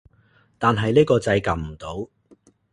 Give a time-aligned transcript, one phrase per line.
[0.57, 2.09] 但係呢個掣撳唔到